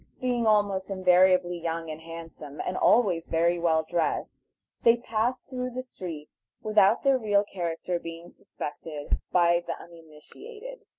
[0.19, 4.35] Being almost invariably young and handsome, and always very well dressed,
[4.81, 10.85] they pass through the streets without their real character being suspected by the uninitiated.